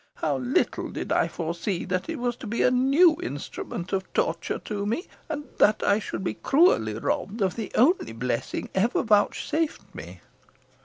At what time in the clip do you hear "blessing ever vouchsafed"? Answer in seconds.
8.11-9.93